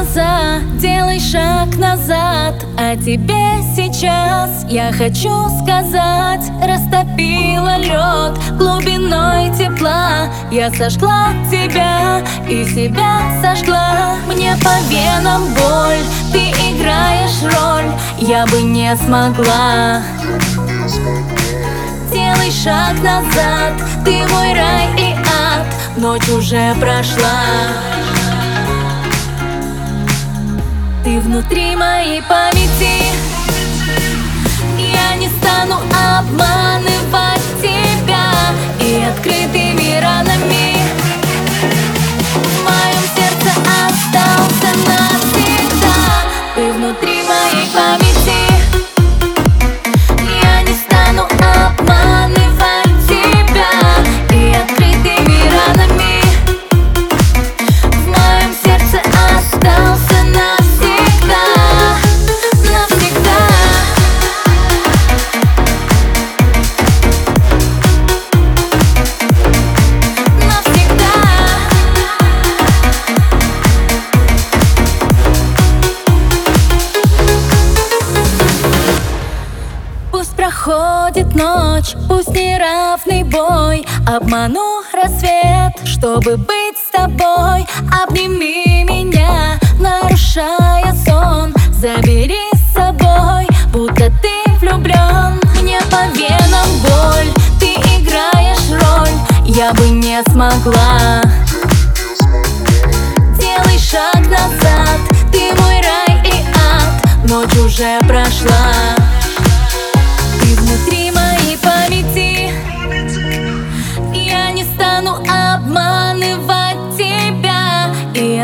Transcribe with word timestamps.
Глаза, 0.00 0.60
делай 0.78 1.20
шаг 1.20 1.76
назад. 1.76 2.54
А 2.78 2.96
тебе 2.96 3.60
сейчас 3.76 4.64
я 4.70 4.92
хочу 4.92 5.28
сказать 5.62 6.40
Растопила 6.62 7.76
лед 7.76 8.38
глубиной 8.56 9.54
тепла. 9.58 10.32
Я 10.50 10.70
сожгла 10.70 11.34
тебя 11.50 12.24
и 12.48 12.64
себя 12.64 13.20
сожгла. 13.42 14.16
Мне 14.26 14.56
по 14.62 14.72
венам 14.88 15.42
боль, 15.52 16.02
ты 16.32 16.48
играешь 16.48 17.42
роль. 17.42 17.92
Я 18.26 18.46
бы 18.46 18.62
не 18.62 18.96
смогла. 18.96 20.02
Делай 22.10 22.50
шаг 22.50 22.94
назад, 23.02 23.74
ты 24.06 24.12
мой 24.32 24.54
рай 24.54 24.86
и 24.96 25.12
ад. 25.12 25.66
Ночь 25.98 26.26
уже 26.30 26.74
прошла 26.80 27.99
Ты 31.10 31.18
внутри 31.18 31.74
моей 31.74 32.22
памяти 32.22 33.29
проходит 80.62 81.34
ночь, 81.34 81.94
пусть 82.08 82.28
неравный 82.30 83.22
бой. 83.24 83.86
Обману 84.06 84.82
рассвет, 84.92 85.72
чтобы 85.84 86.36
быть 86.36 86.76
с 86.76 86.90
тобой. 86.90 87.66
Обними 88.02 88.84
меня, 88.84 89.58
нарушая 89.78 90.94
сон. 91.04 91.54
Забери 91.72 92.36
с 92.54 92.74
собой, 92.74 93.46
будто 93.72 94.12
ты 94.20 94.52
влюблен 94.60 95.40
Мне 95.62 95.80
по 95.90 96.06
венам 96.14 96.68
боль, 96.82 97.32
ты 97.58 97.72
играешь 97.96 98.70
роль. 98.70 99.14
Я 99.46 99.72
бы 99.72 99.88
не 99.88 100.22
смогла. 100.30 101.22
Делай 103.38 103.78
шаг 103.78 104.20
назад, 104.28 105.00
ты 105.32 105.54
мой 105.58 105.80
рай 105.80 106.22
и 106.24 106.44
ад. 106.54 107.30
Ночь 107.30 107.56
уже 107.56 107.98
прошла 108.06 108.19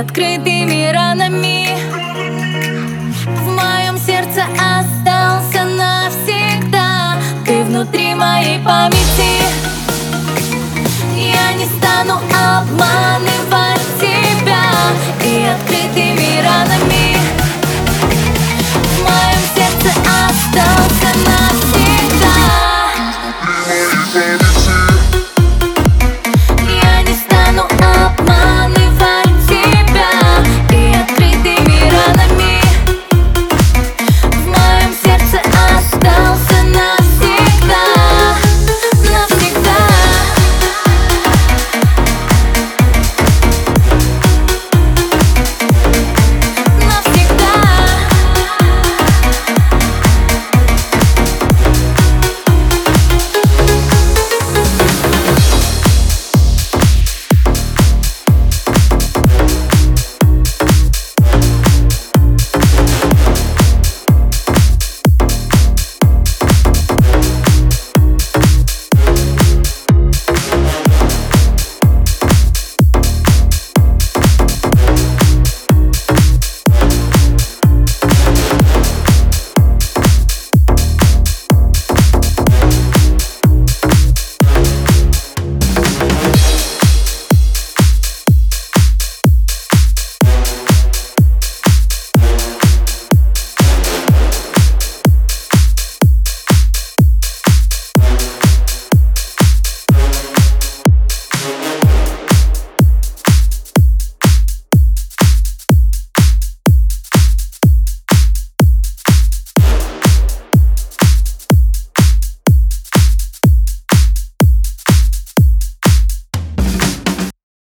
открытыми 0.07 0.93
ранами. 0.93 1.67
В 3.25 3.49
моем 3.49 3.99
сердце 3.99 4.45
остался 4.59 5.65
навсегда. 5.65 7.19
Ты 7.45 7.65
внутри 7.65 8.15
моей 8.15 8.59
памяти 8.61 9.46